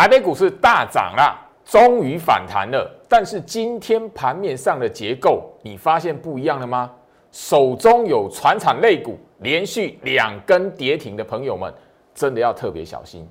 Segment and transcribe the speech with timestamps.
[0.00, 2.90] 台北股市大涨啦，终于反弹了。
[3.06, 6.90] 但是今天盘面上的结构，你发现不一样了吗？
[7.30, 11.70] 手中有船产类股连续两根跌停的朋友们，
[12.14, 13.28] 真的要特别小心。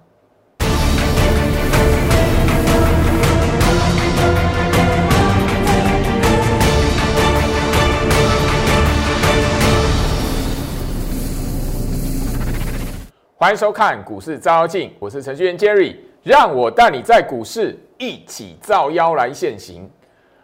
[13.36, 19.89] 欢迎收看股市照妖镜，我是程序员 Jerry，让我带你在股市一起造妖来现行。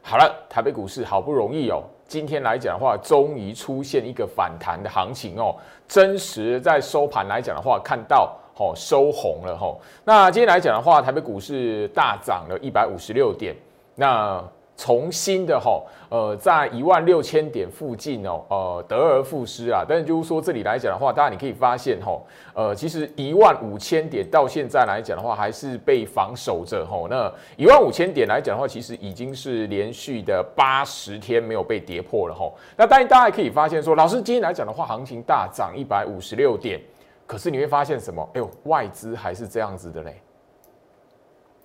[0.02, 5.55] 好了，台北股市好不容易哦，今天来讲的话，终于出现一个反弹的行情哦。
[5.88, 9.76] 真实在收盘来讲的话，看到哦收红了哈。
[10.04, 13.55] 那今天来讲的话，台北股市大涨了一百五十六点。
[13.96, 14.44] 那
[14.77, 19.85] 重新的哈，呃，在一万六千点附近哦，呃，得而复失啊。
[19.88, 22.21] 但是就是说这里来讲的话，大家你可以发现哈，
[22.53, 27.07] 呃，其实一万五千点到现在来讲的话，还是被防守着哈。
[27.09, 32.51] 那一万五千点来讲的话，其实已经是连续的八十天没有被跌破了哈。
[32.76, 36.82] 那当然大家可以发现说，老师今天来讲的话，行情大涨一百五十六点，
[37.26, 38.21] 可是你会发现什么？
[38.34, 40.21] 哎呦，外资还是这样子的嘞。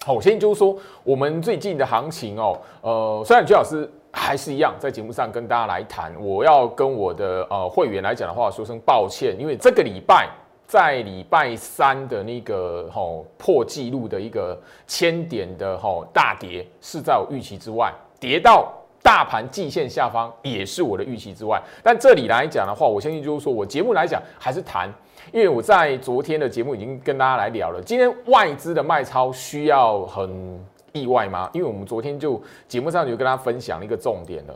[0.03, 10.27] 好，我先就是说，我们最近的行情哦，呃，虽然曲老师还是一样在节目上跟大家来谈，我要跟我的呃会员来讲的话，说声抱歉，因为这个礼拜
[10.67, 24.91] 在礼拜三的那个吼破纪录的一个千点的吼大跌是在我预期之外，跌到大盘季线下方也是我的预期之外，但这里来讲的话，我相信就是说我节目来讲还是谈。
[25.33, 31.49] 因为我在昨天的节目已经跟大家来聊了，今天外资的卖超需要很意外吗？
[31.53, 34.55] 因为我们昨天就节目上就跟大家分享一个重点了。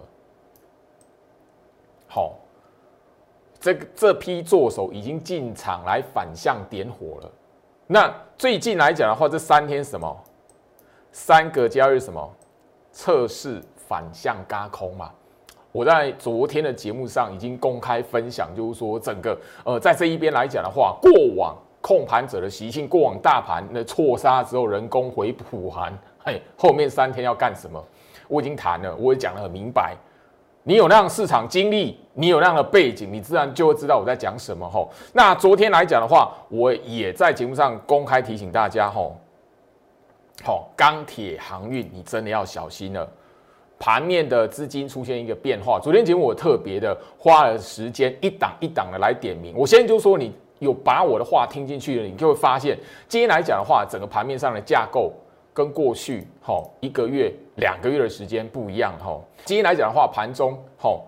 [2.09, 2.35] 好，
[3.61, 7.31] 这这批做手已经进场来反向点火了。
[7.87, 10.25] 那最近来讲的话，这三天什么？
[11.12, 12.35] 三个交易什么？
[12.91, 15.11] 测试反向嘎空嘛？
[15.75, 25.92] 我在昨天的节目上已经公开分享，就是说整个呃，在这一边来讲的话，过往控盘者的习性，过往大盘的错杀之后，人工回补盘，
[26.24, 27.85] 嘿，后面三天要干什么？
[28.29, 29.96] 我已经谈了，我也讲得很明白。
[30.62, 34.70] 你有那样市场经历，你有那样的背景，你自然就会知道我在讲什么。
[34.70, 39.17] 吼，那昨天来讲的话，我也在节目上公开提醒大家，吼，
[40.45, 43.11] 好，钢铁航运，你真的要小心了。
[43.84, 49.52] 盘面的资金出现一个变化，昨天节目我特别的花了时间一档一档的来点名。
[49.55, 55.12] 我现在就说，你有把我的话听进去了，你就会发现，今天来讲的话，整个盘面上的架构
[55.52, 59.20] 跟过去哈一个月、两个月的时间不一样哈。
[59.44, 60.98] 今天来讲的话，盘中哈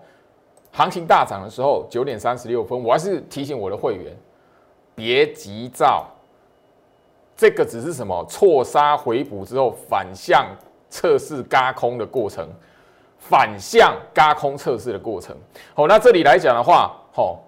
[0.71, 4.15] 行情大涨的时候，九点三十六分，我还是提醒我的会员，
[4.93, 6.05] 别急躁，
[7.35, 10.45] 这个只是什么错杀回补之后反向。
[10.89, 12.47] 测试嘎空的过程，
[13.17, 15.35] 反向嘎空测试的过程。
[15.73, 17.43] 好，那这里来讲的话，好，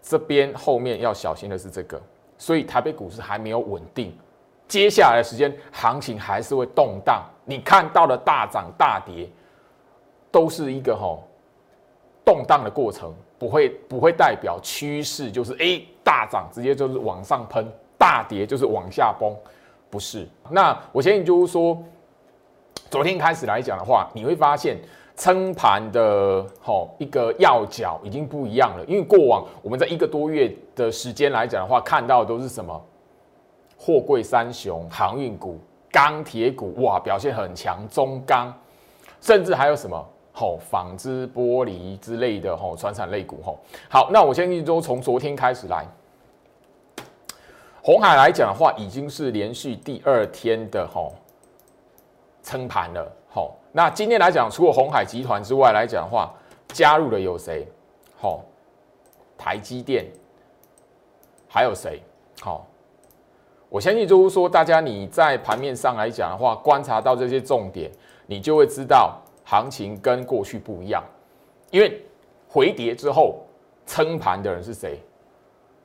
[0.00, 2.00] 这边后面要小心的是这个，
[2.38, 4.16] 所以台北股市还没有稳定，
[4.66, 7.22] 接下来的时间行情还是会动荡。
[7.44, 9.28] 你看到的大涨大跌，
[10.30, 11.18] 都是一个哈
[12.24, 19.36] 动荡的过程，不会不会代表趋势就是 A 大涨直接就是往上喷，大跌就是往下崩，
[19.90, 20.26] 不是。
[20.48, 21.76] 那我建议就是说。
[22.88, 24.78] 昨天开始来讲的话，你会发现
[25.16, 28.84] 撑盘的吼一个要角已经不一样了。
[28.86, 32.80] 因为过往我们在一个多月的时间来讲的话，看到的都是什么
[33.76, 35.58] 货柜三雄、航运股、
[35.90, 38.54] 钢铁股，哇，表现很强，中钢，
[39.20, 43.58] 甚至还有什么吼纺织、玻璃之类的吼传产类股吼。
[43.90, 45.84] 好，那我相信都从昨天开始来，
[47.82, 51.12] 红海来讲的话，已经是连续第二天的吼。
[52.46, 56.32] 撑盘了，好，那今天来讲，除了红海集团之外来讲的话，
[56.68, 57.66] 加入的有谁？
[58.16, 58.40] 好，
[59.36, 60.06] 台积电，
[61.48, 62.00] 还有谁？
[62.40, 62.64] 好，
[63.68, 67.90] 我相信就是说，大家你在盘面上来讲的话，观察到这些重点，
[68.26, 71.02] 你就会知道行情跟过去不一样，
[71.72, 72.00] 因为
[72.48, 73.40] 回跌之后
[73.86, 75.00] 撑盘的人是谁？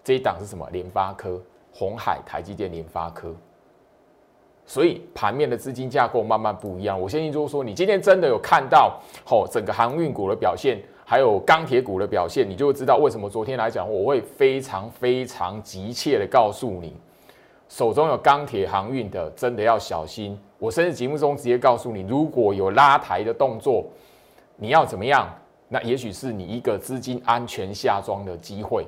[0.04, 0.69] 这一档是什么？
[0.69, 1.42] 联发科、
[1.74, 3.36] 红海、台积电、联发科。
[4.72, 6.98] 所以盘面的资金架构慢慢不一样。
[6.98, 16.96] 我相信就是说，你今天真的有看到吼整个航运股的表现，还有钢铁股的表现，你就会知道为什么昨天来讲，我会非常非常急切的告诉你，
[17.68, 20.40] 手中有钢铁航运的真的要小心。
[20.58, 23.84] 我甚至节目中直接告诉你，如果有拉抬的动作，
[24.56, 25.28] 你要怎么样？
[25.68, 28.88] 那也许是你一个资金安全下庄的机会。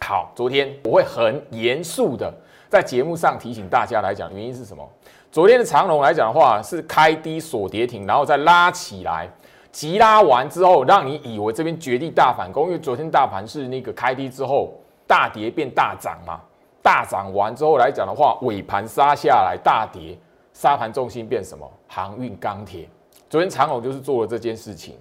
[0.00, 2.34] 好，昨天我会很严肃的。
[2.74, 4.84] 在节目上提醒大家来讲，原因是什么？
[5.30, 9.30] 昨天的长龙来讲的话，是开低锁跌停，然后再拉起来，
[9.70, 14.72] 急拉完之后，让你以为这边绝地大反攻，因为昨天大盘是那个开低之后
[15.06, 16.40] 大跌变大涨嘛，
[16.82, 20.18] 大涨完之后来讲的话，尾盘杀下来大跌，
[20.52, 21.70] 杀盘重心变什么？
[21.86, 22.88] 航运、钢铁。
[23.30, 24.96] 昨天长龙就是做了这件事情。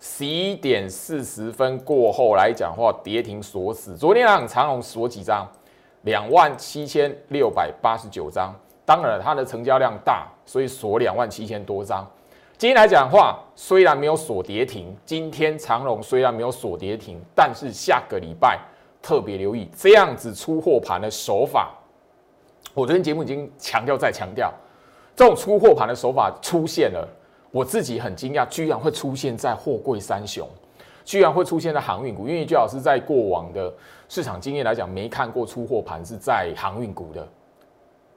[0.00, 3.96] 十一点四十分过后来讲话，跌停锁死。
[3.96, 5.46] 昨天让长龙锁几张？
[6.02, 8.54] 两万七千六百八十九张。
[8.84, 12.04] 当然，它的成交量大，所以锁两万七千多张。
[12.58, 18.58] 今天来讲的话，虽然没有锁跌停，今天长龙虽然没有锁跌停，但是下个礼拜
[19.00, 21.70] 特别留意这样子出货盘的手法。
[22.74, 24.52] 我昨天节目已经强调再强调，
[25.16, 27.08] 这种出货盘的手法出现了，
[27.50, 30.48] 我自己很惊讶，居然会出现在货柜三雄，
[31.04, 33.72] 居然会出现在航运股，因为居老师在过往的
[34.08, 37.26] 市场经验来讲，没看过出货盘是在航运股的。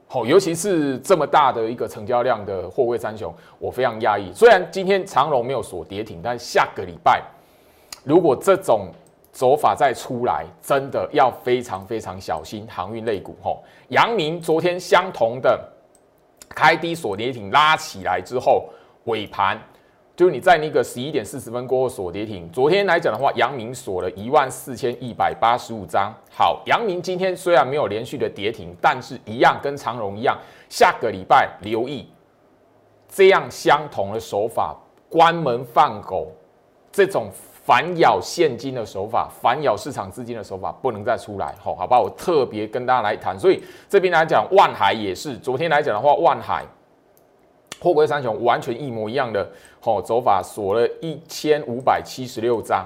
[0.09, 4.31] 哦，尤其是这么大的一个成交量的货柜三雄，我非常压抑。
[4.31, 7.23] 虽然今天长荣没有锁跌停，但下个礼拜
[8.03, 8.89] 如果这种
[9.31, 13.35] 走法再出来，真的要非常非常小心航运类股。
[13.41, 15.59] 吼，阳明昨天相同的
[16.49, 18.69] 开低锁跌停拉起来之后，
[19.05, 19.59] 尾盘。
[20.15, 22.47] 就是你在那个十一点四十分过后锁跌停。
[22.51, 26.13] 昨天来讲的话，阳明锁了一万四千一百八十五张。
[26.29, 30.37] 好，阳明今天虽然没有连续的跌停，但是一样跟长荣一样，
[30.69, 32.07] 下个礼拜留意
[33.09, 34.75] 这样相同的手法，
[35.09, 36.31] 关门放狗，
[36.91, 37.31] 这种
[37.65, 41.55] 反咬现金的手法，反咬市场资金的手法不能再出来。
[41.59, 43.39] 好，好吧，我特别跟大家来谈。
[43.39, 46.63] 所以这边来讲，万海也是，昨天来讲的话，万海。
[47.79, 49.47] 货柜三雄完全一模一样的，
[49.81, 52.85] 好走法锁了一千五百七十六张，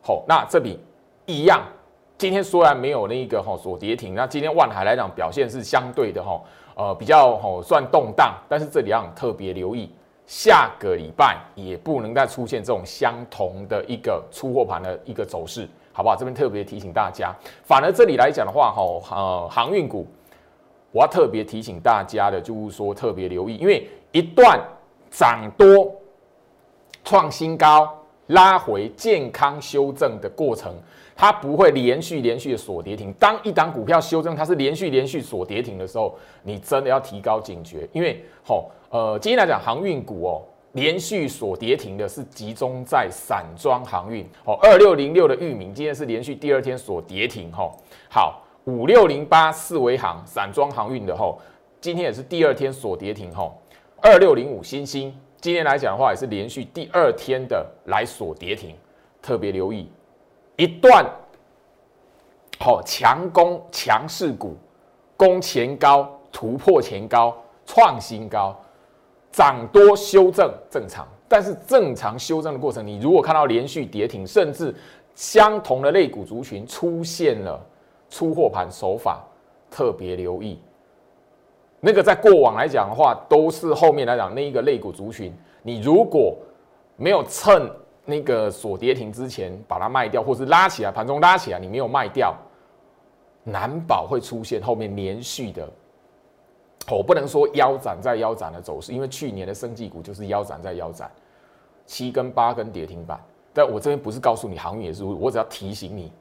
[0.00, 0.78] 好，那这笔
[1.26, 1.62] 一样。
[2.16, 6.38] 今天虽然没有那个吼锁跌停，那今天万海来讲表现是相对的哈，
[6.74, 9.90] 呃比较哈算动荡，但是这里要特别留意，
[10.26, 16.14] 下个礼拜也不能再出现这种相同的一个出货盘的一个走势，好不好？
[16.14, 17.34] 这边特别提醒大家，
[17.64, 20.06] 反而这里来讲的话，哈呃航运股，
[20.92, 23.88] 我要特别提醒大家的就是说特别留意，因为。
[24.12, 24.60] 一段
[25.08, 25.94] 涨多
[27.04, 27.88] 创新高，
[28.26, 30.74] 拉回健康修正的过程，
[31.14, 33.12] 它不会连续连续的锁跌停。
[33.20, 44.28] 当一档股票修正，它是连续连续锁跌停的时候，你真的要提高警觉，因为吼呃，今天来讲航运股哦，连续锁跌停的是集中在散装航运。
[44.44, 47.48] 哦，二六零六的域名今天是连续第二天锁跌停。
[47.52, 47.76] 吼，
[48.08, 51.40] 好，五六零八四维航散装航运的吼，
[51.80, 53.34] 今天也是第二天锁跌停。
[53.34, 53.60] 吼。
[54.02, 58.74] 二六零五星星，今天来讲的话，也是连续第二天的来锁跌停，
[59.20, 59.90] 特别留意
[60.56, 61.04] 一段
[62.58, 64.56] 好强攻强势股，
[65.16, 67.36] 攻前高突破前高
[67.66, 68.58] 创新高，
[69.30, 74.74] 涨多修正正常，但是正常修正的过程，你如果看到连续跌停，甚至
[75.14, 77.60] 相同的类股族群出现了
[78.10, 79.24] 出货盘手法，
[79.70, 80.58] 特别留意。
[81.80, 85.32] 那个在过往来讲的话，都是后面来讲那一个肋骨族群。
[85.62, 86.36] 你如果
[86.96, 87.70] 没有趁
[88.04, 92.34] 那个锁跌停之前把它卖掉，或是拉起来盘中拉起来，你没有卖掉，
[93.44, 95.66] 难保会出现后面连续的。
[96.90, 101.10] 我不能说腰斩在腰斩的走势，因为去年的生技股就是腰斩在腰斩，
[101.86, 103.18] 七根八根跌停板。
[103.52, 106.12] 但我这边不是告诉你航运也是，我只要提醒你，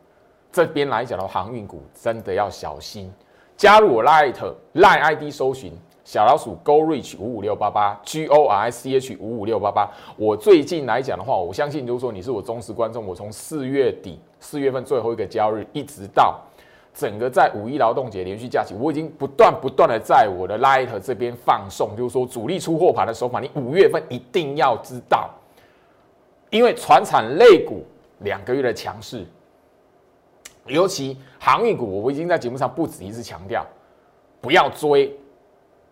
[0.51, 3.11] 这边来讲的航运股真的要小心。
[3.55, 4.33] 加入我 Light
[4.73, 5.73] Line ID 搜寻
[6.05, 9.91] 小老鼠 Go Reach 五五六八八 G O R C H 五五六八八。
[10.15, 13.05] 我最近来讲的话，我相信就是说你是我忠实观众。
[13.05, 16.39] 我从四月底四月份最后一个交易日，一直到
[16.93, 25.29] 整个在五一劳动节连续假期，我已经不断不断的在我的 Light 这边放送，就是说主力出货盘的手法，你五月份一定要知道，
[26.49, 27.85] 因为船产类股
[28.19, 29.25] 两个月的强势。
[30.67, 33.65] 尤其航运股，我已经在节目上不止一次强调，
[34.41, 35.15] 不要追。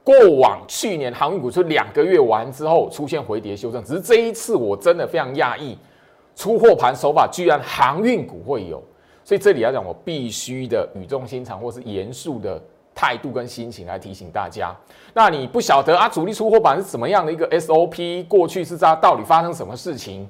[0.03, 5.77] 过往去年航运股是两个月完之后出现回跌修正，只是这一次我真的非常讶异，
[6.33, 8.81] 出货盘手法居然航运股会有，
[9.25, 12.61] 所以这里来讲，我必须的语重心长或是严肃的
[12.95, 14.73] 态度跟心情来提醒大家。
[15.13, 18.23] 那你不晓得啊，主力出货盘是怎么样的一个 SOP？
[18.27, 20.29] 过去是它到底发生什么事情？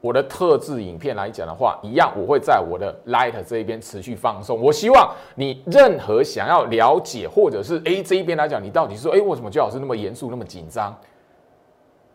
[0.00, 4.60] 我的特制影片来讲的话，一样我会在我的 Light 这一边持续放送。
[4.60, 10.96] 我希望你任何想要了解，或者是哎这一边来讲，你到底说哎为什么最好是那么严肃、那么紧张？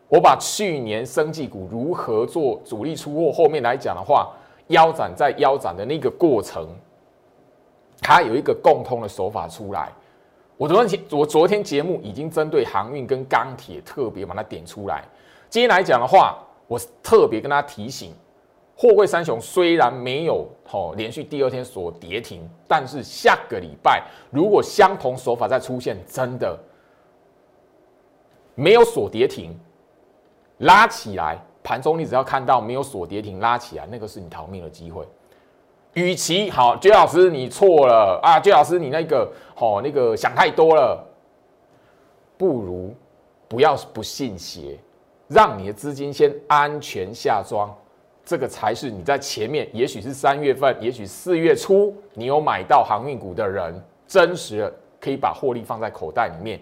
[0.08, 4.32] 我把去年生技股如何做主力出货，后面来讲的话，
[4.68, 6.66] 腰斩在腰斩的那个过程，
[8.00, 9.92] 它有一个共通的手法出来。
[10.56, 15.04] 我昨天我昨天节目已经针对航运跟钢铁特别把它点出来。
[15.50, 18.12] 今天来讲的话，我特别跟大家提醒，
[18.76, 26.58] 货柜三雄虽然没有哦连续第二天所跌停，但是下个礼拜如果相同手法再出现，真的
[28.54, 29.58] 没有锁跌停，
[30.58, 35.06] 拉起来盘中你只要看到没有锁跌停拉起来，那个是你逃命的机会。
[35.94, 38.38] 与其好，薛老师你错了啊！
[38.42, 41.02] 薛老师你那个好那个想太多了，
[42.36, 42.94] 不如
[43.48, 44.78] 不要不信邪，
[45.28, 47.74] 让你的资金先安全下庄，
[48.24, 56.60] 这个才是你在前面，也许是三月份，也许四月初，你有买到航运股的人，真实可以把获利放在口袋里面。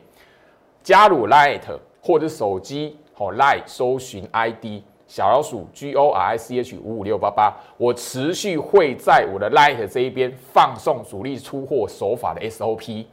[0.82, 1.62] 加入 Light
[2.00, 4.82] 或者手机好 Light 搜寻 ID。
[5.06, 13.04] 小老鼠 G O R I C H 五五六八八，我持续会在我的 Light 这一边放送主力出货手法的 SOP。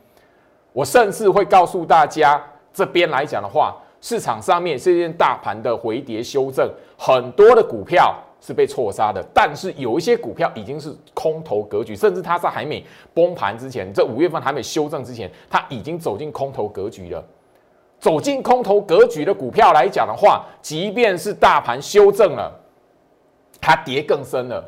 [0.72, 2.42] 我甚至会告诉大家，
[2.74, 17.24] 这边来讲的话，市场上面这件大盘的回跌修正，很多的股票是被错杀的，但是有一些股票已经是空头格局，甚至它在还没崩盘之前，这五月份还没修正之前，它已经走进空头格局了。
[18.00, 22.52] 走进空头格局的股票来讲的话，即便是大盘修正了，
[23.62, 24.68] 它跌更深了，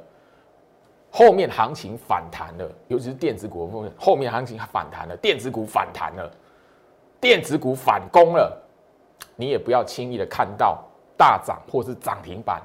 [1.10, 6.32] 后面行情反弹了，尤其是电子股的部分，后面行情反弹了，电子股反弹了，
[7.20, 8.56] 电子股反攻了，
[9.36, 10.84] 你也不要轻易的看到
[11.18, 12.62] 大涨或是涨停板。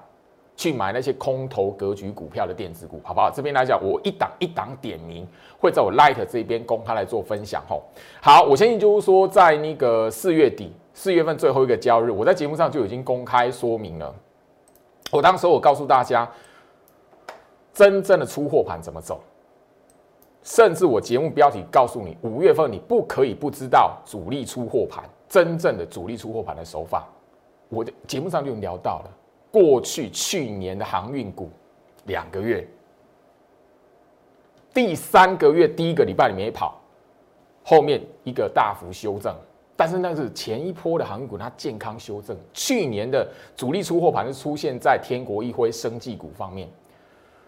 [0.57, 3.31] 去买那些空头格局股票的电子股，好不好？
[3.31, 5.25] 这边来讲，我一档一档点名，
[5.57, 7.63] 会在我 Light 这边公开来做分享。
[7.69, 7.85] 吼，
[8.21, 14.13] 好，我相信就是说，在那个四月底，四月份最后一个交易日，我在节目上就已经公开说明了。
[15.13, 16.29] 我当时我告诉大家，
[17.73, 19.21] 真正的出货盘怎么走，
[20.43, 27.07] 甚至我节目标题告诉你，五月份你不可以不知道主力出货盘，真正的主力出货盘的手法，
[27.69, 29.11] 我的节目上就聊到了。
[29.51, 31.51] 过去去年的航运股，
[32.05, 32.67] 两个月，
[34.73, 36.81] 第三个月第一个礼拜你没跑，
[37.65, 39.35] 后面一个大幅修正，
[39.77, 42.37] 但是那是前一波的航运股它健康修正。
[42.53, 46.69] 去年的主力出货盘是出现在天国一辉生技股方面，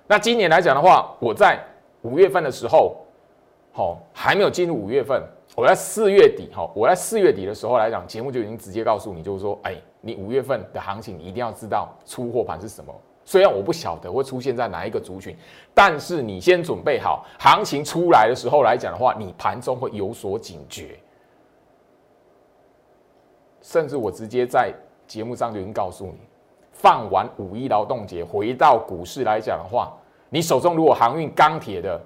[0.07, 1.63] 那今年来讲的话，我在
[2.03, 2.97] 五月份的时候，
[3.73, 5.23] 好还没有进入五月份。
[5.61, 12.91] 我在四月底哈，我在四月底的时候来讲，节目就已经直接告诉你，就是说，哎，你五月份的行情你一定要知道出货盘是什么。
[13.27, 15.37] 虽然我不晓得会出现在哪一个族群，
[15.75, 20.99] 但是你先准备好，行情出来的时候来讲的话，你盘中会有所警觉。
[23.61, 24.73] 甚至我直接在
[25.07, 26.21] 节目上就已经告诉你，
[26.73, 29.95] 放完五一劳动节回到股市来讲的话，
[30.31, 32.01] 你手中如果航运、钢铁的，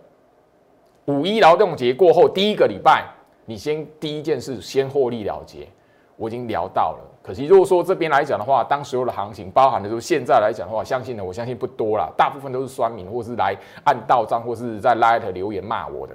[1.04, 3.13] 五一劳动节过后第一个礼拜。
[3.44, 5.68] 你先第一件事先获利了结，
[6.16, 6.98] 我已经聊到了。
[7.22, 16.14] 可惜如果说这边来讲的话，当时候的行情包含的就是现在来讲的话，相信呢，我相信不多了，大部分都是酸民或是来按到账或是在 Light 留言骂我的。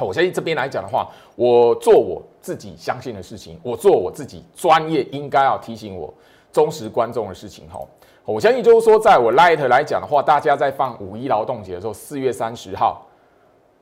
[0.00, 6.14] 我相信这边来讲的话，我做我自己相信的事情，我做我自己专业应该要提醒我
[6.52, 7.68] 忠实观众的事情。
[7.68, 7.88] 吼，
[8.24, 13.04] 我相信就是说，在我 Light 来讲的话，大家在放五一劳动节的时候，四月三十号。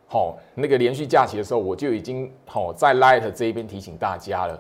[0.09, 4.59] 好，那个连续假期的时候，我就已经好在 Light 这一边提醒大家了。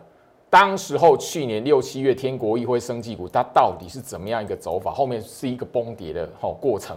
[0.50, 4.90] 当时候去年六七月，天国议会升绩股，它到底是怎么样一个走法？
[4.90, 6.96] 后面是一个崩跌的好过程。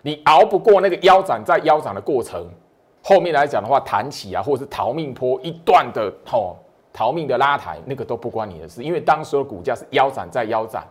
[0.00, 2.46] 你熬不过那个腰斩在腰斩的过程，
[3.02, 6.56] 后面来讲的话，弹起啊，或者是逃命坡一段的吼
[6.92, 10.86] 逃命的拉抬，那个都不关你的事，因为当时的股价是腰斩在腰斩。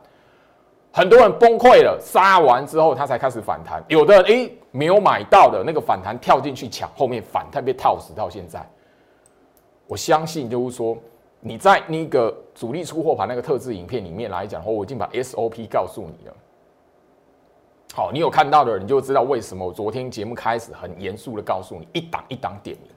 [0.95, 3.83] 很多人崩溃了，杀完之后他才开始反弹。
[3.87, 8.63] 有的人诶没有买到的那个反弹跳进去抢，后面反弹被套死到现在。
[9.87, 10.95] 我相信就是说
[11.39, 16.33] 你在那个主力出货盘那个特制影片里面来讲的话，我已经把 SOP 告诉你了。
[17.95, 22.91] 好，你有看到的人就知道为什么我昨天节目开始很严肃的告诉你一档一档点名。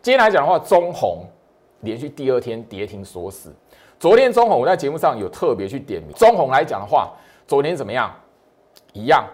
[0.00, 1.24] 今天来讲的话，中红
[1.80, 3.52] 连续第二天跌停锁死。
[3.98, 7.12] 昨天中红我在节目上有特别去点名，中红来讲的话，
[7.46, 8.14] 昨天怎么样？
[8.92, 9.24] 一样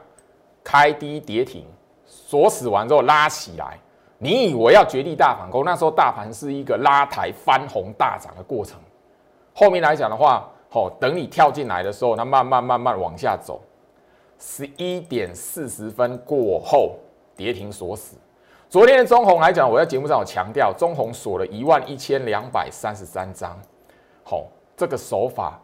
[0.63, 1.67] 开低跌停，
[2.07, 3.79] 锁死完之后拉起来。
[4.19, 5.65] 你以为要绝地大反攻？
[5.65, 8.79] 那时候大盘是一个拉抬翻红大涨的过程。
[9.53, 13.61] 后面来讲的话，好，等你跳进来的时候，它慢慢慢慢往下走。
[14.39, 16.97] 十一点四十分过后
[17.37, 18.17] 跌停锁死。
[18.71, 23.61] 昨天的中红来讲，我在节目上有强调，中红锁了一万一千两百三十三张。
[24.25, 25.61] 好，这个手法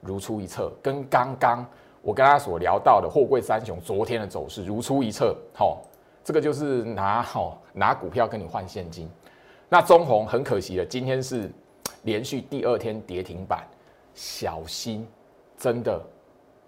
[0.00, 1.64] 如出一辙，跟刚刚
[2.02, 5.36] 我跟他所聊到的货柜三雄昨天的走势如出一辙。
[5.54, 5.82] 好，
[6.24, 9.08] 这个就是拿好拿股票跟你换现金。
[9.68, 11.50] 那中红很可惜了，今天是
[12.02, 13.64] 连续第二天跌停板，
[14.14, 15.06] 小心，
[15.56, 16.00] 真的，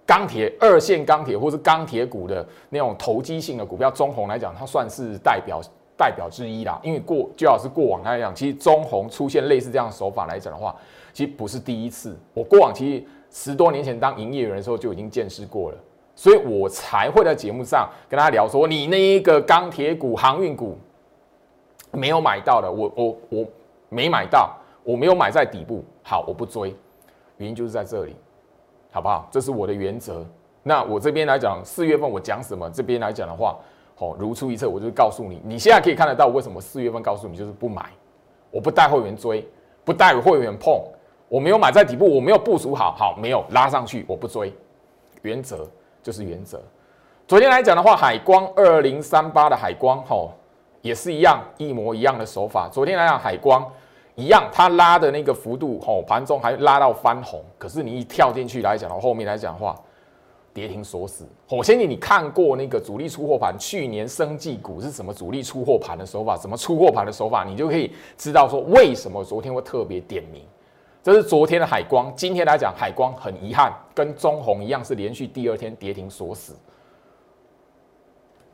[0.06, 5.60] 钢铁二线钢铁或是钢铁股的那种投机性的股票，中红来讲，它算是代表
[5.96, 6.78] 代表之一啦。
[6.82, 10.76] 因为过就好是过往来讲，其实中红出现类似这样的手法来讲的话，
[11.12, 12.18] 其实不是第一次。
[12.34, 15.78] 我过往其实十多年前当营业员的时候就已经见识过了，
[16.14, 20.78] 所以我才会在节目上跟大家聊说，你那一个钢铁股、航运股。
[21.94, 23.46] 没有买到的，我我我
[23.90, 26.74] 没买到，我没有买在底部，好，我不追，
[27.36, 28.16] 原因就是在这里，
[28.90, 29.28] 好不好？
[29.30, 30.24] 这是我的原则。
[30.62, 32.70] 那我这边来讲，四月份我讲什么？
[32.70, 33.58] 这边来讲的话，
[33.98, 37.90] 哦，如出一辙，我就告诉你，你现在可以看得到为什么四月份告诉你就是不买，
[38.50, 39.46] 我不带会员追，
[39.84, 40.82] 不带会员碰，
[41.32, 44.52] 我没有买在底部，我没有部署好，好，没有拉上去，我不追，
[45.22, 45.66] 原则
[46.02, 46.60] 就是原则。
[47.26, 50.32] 昨天来讲的话，海光二零三八的海光，吼。
[50.82, 52.68] 也是一样，一模一样的手法。
[52.70, 53.66] 昨天来讲，海光
[54.14, 57.42] 一样，它拉的那个幅度，吼，盘中还拉到翻红。
[57.56, 59.74] 可是你一跳进去来讲，后面来讲的话，
[60.52, 61.26] 跌停锁死。
[61.48, 70.42] 我相信你看过那个主力出货盘，去年生技股是什么主力出货盘的手法，什么出货盘的手法，你就可以知道说为什么昨天会特别点名。
[71.02, 76.54] 这是昨天的海光，今天来讲，海光很遗憾，跟中红一样，是连续第二天跌停锁死。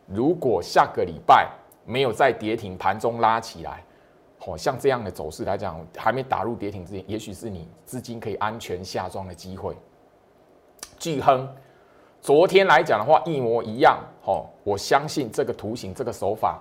[0.06, 1.50] 如果下个礼拜，
[1.84, 3.84] 没有在跌停盘中拉起来，
[4.38, 9.76] 好像这样的走势来讲，还没打入跌停之前，也许是你资金可以安全下庄的机会。
[10.98, 11.46] 巨亨，
[12.22, 16.58] 昨天来讲的话一模一样，哦，我相信这个图形这个手法，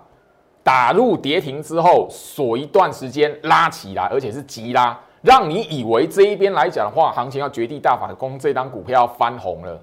[0.63, 9.81] 打入跌停之后锁一段时间拉起来，而且是急拉，让你以为这一边来讲的话，行情要绝地大反攻，这张股票要翻红了，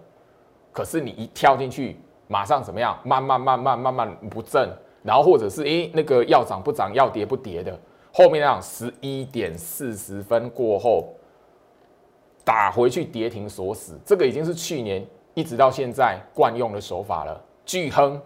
[0.72, 1.98] 可是你一跳进去，
[2.28, 2.98] 马上怎么样？
[3.04, 4.68] 慢慢慢慢慢慢不振。
[5.02, 7.78] 然后或者是诶，那个要涨不涨，要跌不跌的，
[8.10, 11.12] 后面那样十一点四十分过后
[12.42, 17.38] 打回去跌停锁死，这个已经是去年一直到现在惯用的手法了。
[17.66, 18.18] 巨亨，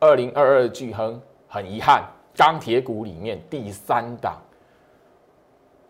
[0.00, 2.02] 二零二二巨亨，很遗憾，
[2.36, 4.42] 钢铁股里面第三档，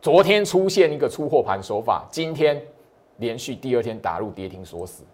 [0.03, 2.61] 昨天出现一个出货盘手法，今天
[3.19, 5.05] 连续第二天打入跌停锁死，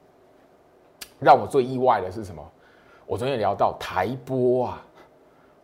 [1.20, 2.42] 让我最意外的是什么？
[3.06, 4.82] 我昨天聊到台波啊。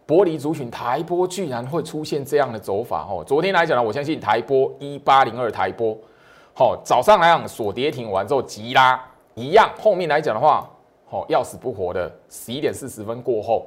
[0.06, 3.24] 玻璃族群台波居然会出现这样的走法哦！
[3.26, 5.96] 昨天来讲呢，我相信台波一八零二台波，
[6.52, 10.68] 好早上来讲锁跌停完之后急拉一样，后面来讲的话，
[11.06, 13.64] 好要死不活的，十一点四十分过后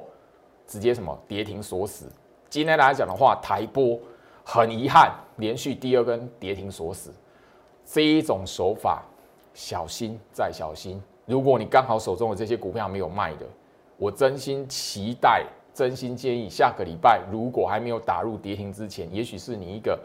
[0.68, 2.06] 直接什么跌停锁死。
[2.48, 3.98] 今天来讲的话，台波
[4.50, 7.12] 很遗憾连续第二根跌停锁死，
[7.84, 9.02] 这一种手法
[9.52, 10.98] 小心再小心。
[11.26, 13.44] 如果你刚好手中的这些股票没有卖的，
[13.98, 15.44] 我真心期待。
[15.74, 19.96] 真心建议，下个礼拜如果还没有打入跌停之前，也许是你一个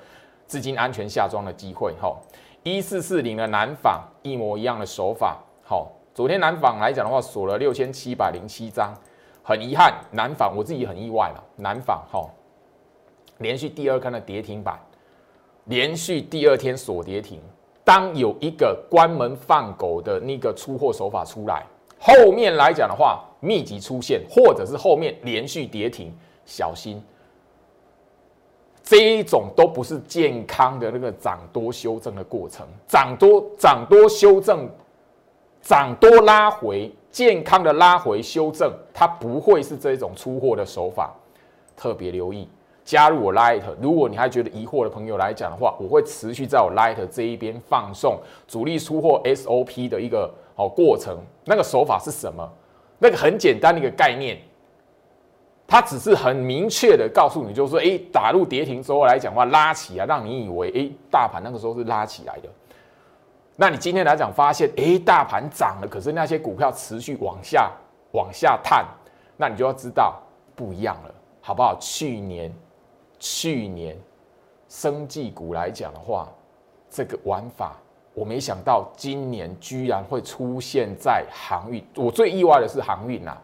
[0.45, 1.95] 资金安全下庄的机会。
[1.99, 2.15] 哈，
[2.61, 5.39] 一四四零的南纺一模一样的手法。
[5.63, 8.93] 好，昨天南纺来讲的话，锁了六千七百零七张，
[9.41, 11.43] 很遗憾，南纺我自己很意外了。
[11.55, 12.29] 南纺哈，
[13.39, 14.79] 连续第二根的跌停板，
[15.65, 17.39] 连续第二天锁跌停。
[17.83, 21.65] 当有一个关门放狗的那个出货手法出来。
[21.99, 26.13] 后面来讲的话，密集出现，或者是后面连续跌停，
[26.45, 27.01] 小心，
[28.83, 32.67] 这一种都不是健康的那个涨多修正的过程。
[32.87, 34.69] 涨多涨多修正，
[35.61, 41.13] 涨多拉回，健康的拉回修正，它不会是这种出货的手法。
[41.75, 42.47] 特别留意，
[42.83, 50.33] 加入我 Light，如果你还觉得疑惑的朋友来讲的话，我会持续在我 Light 这一边放送主力出货 SOP 的一个。
[50.55, 52.47] 好，过程那个手法是什么？
[52.99, 54.37] 那个很简单的一个概念，
[55.65, 62.49] 它只是很明确的告诉你，就是说，哎，打入跌停之后来讲话，拉起来，让你以为，哎，大盘那个时候是拉起来的。
[63.55, 67.71] 那你今天来讲，发现，哎，大盘涨了，可是那些股票持续往下
[68.11, 68.85] 往下探，
[69.35, 70.21] 那你就要知道
[70.55, 71.75] 不一样了，好不好？
[71.79, 72.53] 去年
[73.23, 73.97] 去年
[74.67, 76.27] 生技股来讲的话，
[76.89, 77.77] 这个玩法。
[78.13, 83.37] 我没想到今年居然会出现在航运，我最意外的是航运呐。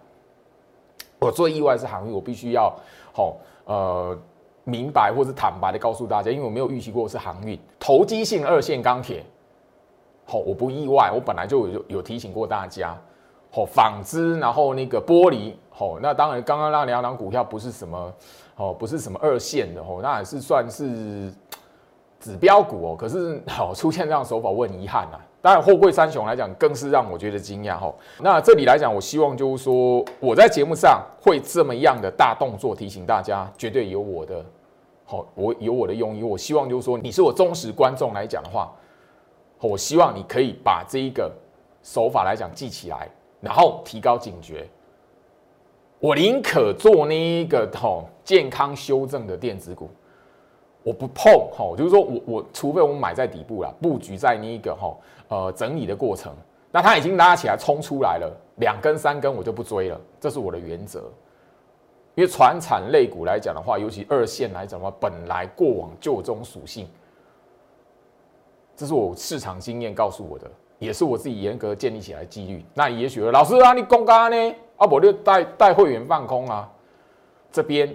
[1.18, 2.76] 我最意外的是航运，我必须要
[3.14, 4.20] 好呃
[4.66, 9.24] 明白或是坦白的告诉大家，因为我没有预期过是航运投机性二线钢铁。
[10.26, 13.00] 好，我不意外，我本来就有有提醒过大家。
[13.52, 18.14] 好，纺织，然后那个玻璃，好，那当然刚刚那两档股票不是什么，
[18.60, 21.34] 哦，不是什么二线的，哦，那也是算是。
[22.22, 25.18] 指标股哦，可是好出现这样手法，我很遗憾呐。
[25.42, 27.90] 当然，货柜三雄来讲，更是让我觉得惊讶哈。
[28.20, 34.44] 那这里来讲，我希望就是说，我在节目上会这么样的大动作提醒大家，绝对有我的
[35.06, 36.22] 好，我有我的用意。
[36.22, 38.70] 我希望就是说，你是我忠实观众来讲的话，
[39.62, 41.32] 我希望你可以把这一个
[41.82, 43.08] 手法来讲记起来，
[43.40, 44.68] 然后提高警觉。
[46.00, 49.90] 我宁可做那一个吼健康修正的电子股。
[50.82, 56.34] 我不碰吼，就是说我我除非我买在底部了，布局在那一个吼呃整理的过程，
[56.72, 61.04] 那它已经拉起来冲出来了，两根三根我就不追了，这是我的原则。
[62.16, 66.88] 因为船产类股来讲的话，尤其二线来讲的话，本来过往就有这种属性，
[68.76, 72.66] 这是我市场经验告诉我的，也是我自己严格建立起来纪律。
[72.74, 74.56] 那也许老师啊，你公干呢？
[74.78, 76.68] 啊，我就带带会员放空啊，
[77.52, 77.94] 这边。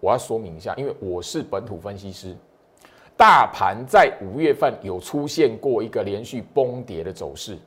[0.00, 2.36] 我要说明一下，因为我是本土分析师，
[3.16, 7.58] 大盘在五月份有出现过一个连续崩跌的走势。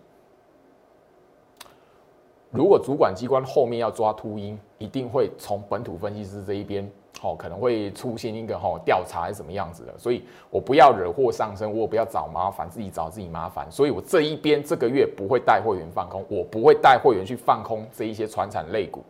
[2.50, 6.90] 如果主管机关后面要抓秃鹰，一定会从本土分析师这一边，
[7.22, 9.94] 哦，可能会出现一个哦调查还是什么样子的。
[9.98, 13.66] 所以我不要惹祸上身，我不要找麻烦，自己找自己麻烦。
[13.72, 19.04] 所以我这一边这个月不会带会员放空，我不会带会员去放空这一些传产类股，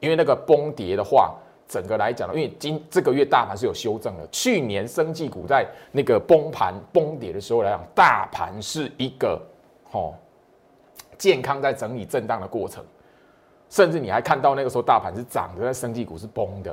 [0.00, 1.34] 因为那个崩跌的话。
[1.68, 4.24] 整个来讲，因为今这个月大盘是有修正的。
[4.30, 9.42] 去年生技股在那个崩盘崩跌的时候来讲，大盘是一个
[9.90, 10.14] 哦
[11.18, 12.84] 健康在整理震荡的过程，
[13.68, 16.72] 甚至你还看到那个时候大盘是涨的，在生技股是崩的，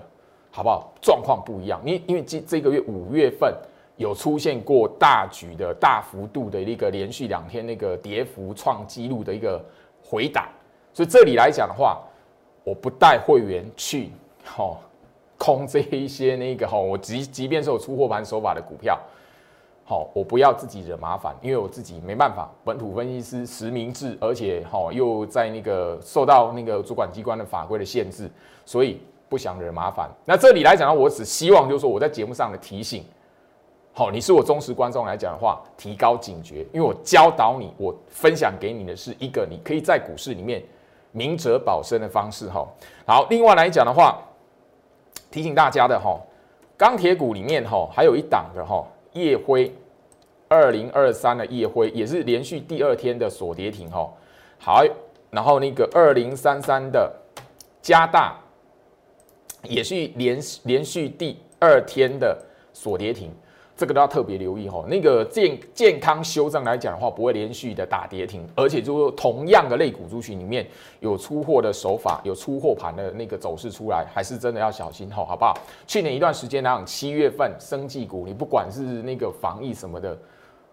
[0.55, 0.93] 好不好？
[1.01, 1.81] 状况不一样。
[1.83, 3.51] 因因为这这个月五月份
[3.97, 9.59] 有出现过大举的大幅度的一个连续两天那个跌幅创纪录的一个
[10.03, 10.47] 回档，
[10.93, 11.99] 所以这里来讲的话，
[12.63, 14.11] 我不带会员去。
[14.43, 14.81] 好，
[15.37, 18.99] 空这一些那个哈，我即即便是有出货盘手法的股票，
[19.85, 28.29] 好，我不要自己惹麻烦，因为我自己没办法，本土分析师实名制，而且哈又在那个受到那个主管机关的法规的限制，
[28.65, 28.99] 所以
[29.33, 30.07] 不想惹麻烦。
[30.25, 33.03] 那这里来讲呢，我只希望就是说我在节目上的提醒，
[33.91, 40.63] 好，你是我忠实观众来讲的话，提高警觉，因为我教导你，我分享给你的是一个你可以在股市里面
[41.11, 42.63] 明哲保身的方式哈。
[43.07, 44.21] 好，另外来讲的话。
[45.31, 46.15] 提醒大家的哈，
[46.77, 49.75] 钢铁股里面哈还有一档的哈，夜辉
[50.47, 54.07] 二零二三的夜辉也是连续第二天的锁跌停哈。
[54.59, 54.83] 好，
[55.31, 57.11] 然后那个二零三三的
[57.81, 58.39] 加大
[59.63, 62.37] 也是连连续第二天的
[62.73, 63.31] 锁跌停。
[63.75, 70.65] 这个都要特别留意哈，那个健健康修正来讲的话，不会连续的打跌停，而且就说同样的类股族群里面
[70.99, 75.57] 有出货的手法，有出货盘的那个走势出来，还是真的要小心哈，好不好？
[75.87, 80.15] 去年一段时间来讲，七月份生技股，你不管是那个防疫什么的，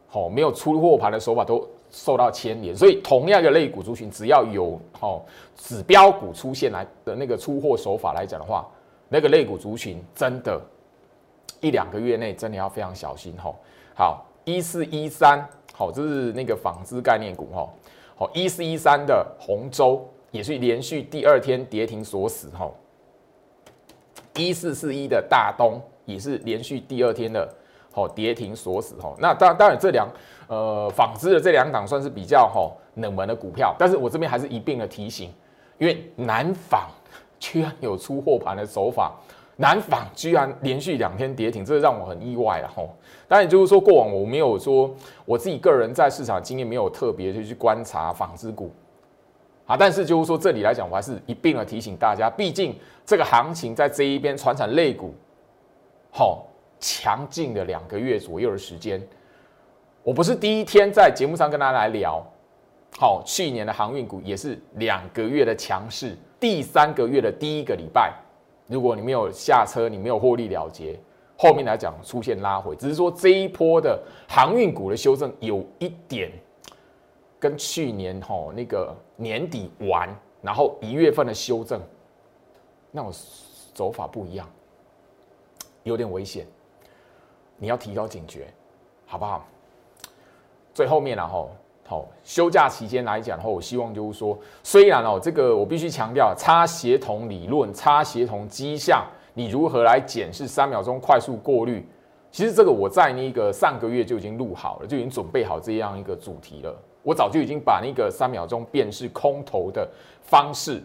[0.07, 5.25] 好，没有出货盘的手法都受到牵连，所以同样的类股族群，只要有好
[5.57, 8.69] 指标股出现来的那个出货手法来讲的话，
[9.11, 10.59] 那个类股族群真的。
[11.63, 13.55] 一两个月内真的要非常小心吼。
[13.95, 17.71] 好，一四一三，好，这是那个纺织概念股吼。
[18.17, 22.75] 好，一四一三的红州也是连续第二天跌停锁死吼。
[24.37, 27.47] 一四四一的大东也是连续第二天的
[27.93, 29.15] 好跌停锁死吼。
[29.19, 30.09] 那当当然这两
[30.49, 35.31] 呃纺织的这两档算是比较吼冷门的股票，但是我这边还是一并的提醒，
[35.77, 36.89] 因为南纺
[37.41, 39.13] 居然有出货盘的手法。
[39.57, 42.89] 南纺居然连续两天跌停，这让我很意外了吼。
[43.29, 44.91] 当然，就是说过往我没有说
[45.27, 48.73] 我自己个人在市场经验没有特别去去观察纺织股
[49.67, 52.75] 啊，但是就是说这里来讲，我还是一并的提醒大家，毕竟
[53.05, 55.13] 这个行情在这一边传产类股，
[56.11, 56.47] 好
[56.79, 58.99] 强劲的两个月左右的时间，
[60.03, 62.25] 我不是第一天在节目上跟大家来聊，
[62.99, 68.13] 好，去年的航运股也是两个月的强势，第三个月的第一个礼拜。
[68.67, 70.99] 如果你没有下车，你没有获利了结，
[71.37, 76.33] 后面来讲出现拉回，只是说这一波的航运股的修正有一点
[77.39, 80.09] 跟去年吼那个年底完，
[80.41, 81.81] 然后一月份的修正
[82.91, 83.13] 那种
[83.75, 84.49] 走法不一样，
[85.83, 86.47] 有点危险，
[87.57, 88.47] 你要提高警觉，
[89.05, 89.47] 好不好？
[90.73, 91.51] 最后面了吼。
[91.91, 101.85] 好，休假期间来讲的话，我希望就是说，虽然哦，这个我必须强调，差协同理论、差协同迹象，你如何来检视三秒钟快速过滤？
[102.31, 106.73] 其实这个我在那个上个月就已经录好了，就已经准备好这样一个主题了。
[107.03, 109.89] 我早就已经把那个三秒钟辨识空头的
[110.23, 110.81] 方式、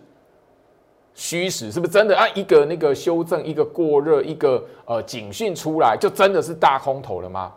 [1.13, 2.28] 虚实是不是真的啊？
[2.30, 7.54] 一个那个修正，一个过热，一个呃警讯出来，就真的是大空头了吗？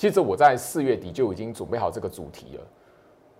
[0.00, 2.62] 其实我在四月底就已经准备好这个主题了。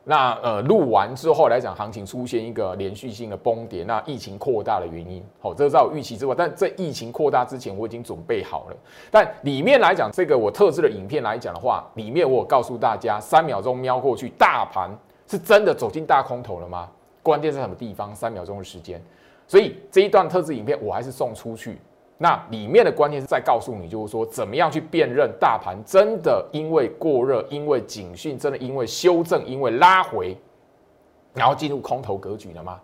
[0.04, 6.34] 那呃录完之后来讲，行情出现一个连续性的崩跌，那疫情扩大的原因，好，这是在我预期之外。
[6.36, 8.76] 但在疫情扩大之前，我已经准备好了。
[9.10, 14.90] 但里面来讲，这个我特制的影片来讲的话，里面我告诉大家，三秒钟瞄过去，大盘
[15.26, 16.90] 是真的走进大空头了吗？
[17.22, 18.14] 关键在什么地方？
[18.14, 19.02] 三秒钟的时间。
[19.48, 21.78] 所以这一段特制影片我还是送出去。
[22.22, 30.36] 那里面的关键是在告诉你，就是说怎么样去辨认大盘真的因为过热、因为警讯、真的因为修正、因为拉回，
[31.32, 32.78] 然后进入空头格局了吗？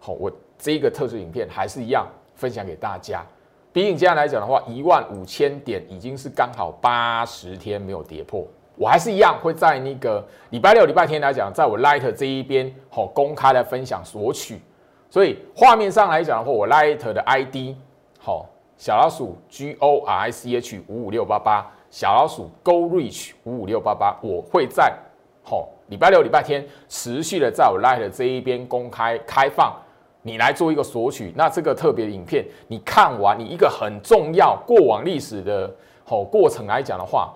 [0.00, 3.24] 好，我这个特殊影片还是一样分享给大家。
[3.72, 14.60] 毕竟这样来讲的话，一万五千点已经是刚好八十天没有跌破，我还是一样会在那个礼拜六、礼拜天来讲，在我 Light 这一边好公开来分享索取。
[15.08, 17.76] 所以画面上来讲的话，我 Light 的 ID。
[18.22, 24.94] 好，小老鼠 G O R I C H 五五六八八，小老鼠 Go Reach 五五六八八，我会在
[25.42, 29.74] 好礼拜六、礼拜天持续的在我 Light 这一边公开开放，
[30.20, 31.32] 你来做一个索取。
[31.34, 37.32] 那这个特别影片，你看完，你一个很重要过往历史的好过程来讲的话，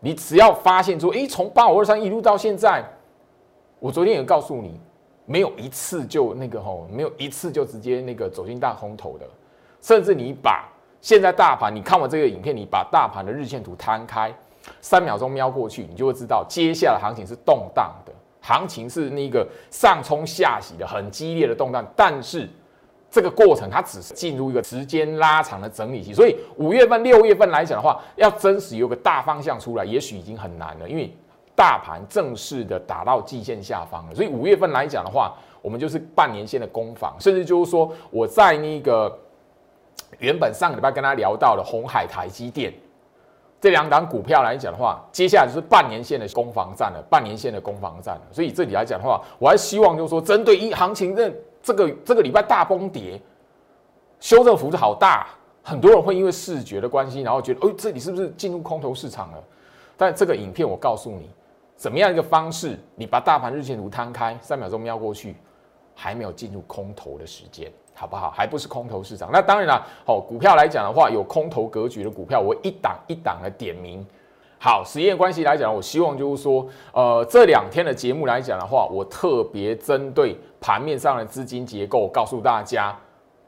[0.00, 2.84] 你只要发现说，诶，从八五二三一路到现在，
[3.78, 4.80] 我昨天也告诉你，
[5.24, 9.26] 没有一次就那个吼，没有一次就直接那个走进大空头的。
[9.84, 10.66] 甚至你把
[11.02, 14.34] 现在大盘，你看完这个影片，你把大盘的日线图摊开，
[14.80, 21.86] 三秒钟瞄过去，你就会知道接下来行情是动荡的，行情是那个上冲下洗的很激烈的动荡。
[21.94, 22.48] 但是
[23.10, 31.14] 这个过程它只是进入一个时间拉长的整理期，所以五月份、六月份来讲的话，要真实有个大方向出来，也许已经很难了，因为
[31.54, 34.14] 大盘正式的打到季线下方了。
[34.14, 39.14] 所以五月份来讲的话，我们就是半年线的攻防，甚至就是说我在那个。
[40.18, 42.72] 原本上个礼拜跟他聊到了红海、台积电
[43.60, 48.22] 这两档股票来讲的话，接下来就是半年线的攻防战了，半年线的攻防战了。
[48.30, 53.18] 所以这里来讲的话，我还希望就是说，针对一行情的这个这个礼拜大崩跌，
[54.20, 55.28] 修正幅度好大，
[55.62, 59.42] 很多人会因为视觉的关系，然后觉得，哦，这里是不是进入空头市场了？
[59.96, 61.30] 但这个影片我告诉你，
[61.74, 65.34] 怎么样一个方式，你把大盘日线图摊开，三秒钟瞄过去，
[65.94, 67.72] 还没有进入空头的时间。
[67.96, 68.28] 好不好？
[68.32, 69.30] 还不是空头市场。
[69.32, 74.04] 那当然了，好股票来讲的话，有空头格局的股票，我一档一档的点名。
[74.58, 82.98] 好，时间关系来讲，我希望就是说，呃，这两天的节目来讲的话，我特别针对盘面上的资金结构，告诉大家，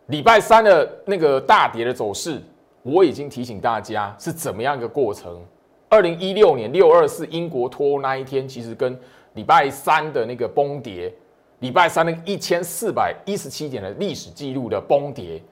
[0.07, 2.41] 礼拜三的那个大跌的走势，
[2.85, 5.45] 我已经提醒大家是怎么样一个过程。
[5.89, 8.97] 二零一六年六二四英国脱欧那一天，其实跟
[9.35, 11.13] 礼拜三的那个崩跌。
[11.61, 15.43] 礼拜三那个一千四百一十七点的历史记录的崩跌，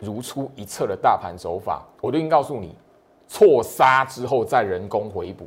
[0.00, 2.74] 如出一辙的大盘手法，我都已经告诉你，
[3.28, 5.46] 错杀之后再人工回补。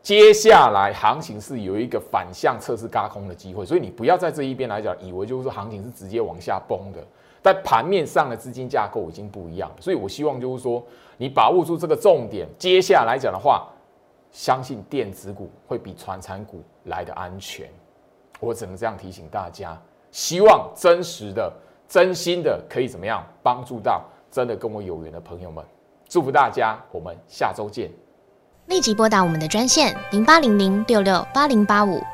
[0.00, 7.06] 接下来行情是有一个反向测试高空的机会，所以你不要在这一边来讲，以为就是行情是直接往下崩的。
[7.42, 10.82] 在盘面上的资金架构已经不一样，所以我希望就是说，
[11.18, 12.48] 你把握住这个重点。
[12.56, 13.68] 接下来讲的话。
[14.32, 17.68] 相信电子股会比传产股来的安全，
[18.40, 19.78] 我只能这样提醒大家。
[20.10, 21.52] 希望真实的、
[21.86, 25.64] 真心的可以怎么样帮助到真的跟我有缘的朋友们。
[26.08, 27.90] 祝福大家，我们下周见。
[28.66, 32.00] 立即拨打我们的专线零八零零六六八零八五。